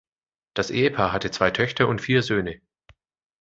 [0.55, 2.59] Das Ehepaar hatte zwei Töchter und vier Söhne.